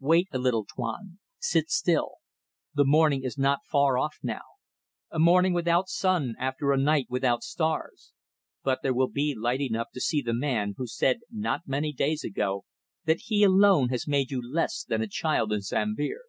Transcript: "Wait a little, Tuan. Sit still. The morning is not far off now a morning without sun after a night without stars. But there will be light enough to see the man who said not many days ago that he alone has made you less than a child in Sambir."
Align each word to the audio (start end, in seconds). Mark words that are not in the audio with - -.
"Wait 0.00 0.26
a 0.32 0.38
little, 0.38 0.64
Tuan. 0.64 1.20
Sit 1.38 1.70
still. 1.70 2.16
The 2.74 2.84
morning 2.84 3.22
is 3.22 3.38
not 3.38 3.60
far 3.70 3.96
off 3.96 4.16
now 4.24 4.40
a 5.08 5.20
morning 5.20 5.52
without 5.54 5.88
sun 5.88 6.34
after 6.36 6.72
a 6.72 6.76
night 6.76 7.06
without 7.08 7.44
stars. 7.44 8.12
But 8.64 8.80
there 8.82 8.92
will 8.92 9.06
be 9.08 9.36
light 9.38 9.60
enough 9.60 9.92
to 9.94 10.00
see 10.00 10.20
the 10.20 10.34
man 10.34 10.74
who 10.78 10.88
said 10.88 11.18
not 11.30 11.60
many 11.68 11.92
days 11.92 12.24
ago 12.24 12.64
that 13.04 13.20
he 13.26 13.44
alone 13.44 13.90
has 13.90 14.08
made 14.08 14.32
you 14.32 14.42
less 14.42 14.82
than 14.82 15.00
a 15.00 15.06
child 15.06 15.52
in 15.52 15.60
Sambir." 15.62 16.22